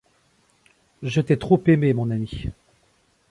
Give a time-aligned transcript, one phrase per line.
[1.03, 2.45] Je t’ai trop aimé, mon ami.